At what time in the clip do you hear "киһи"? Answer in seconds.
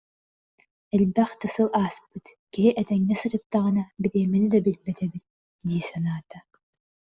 2.53-2.69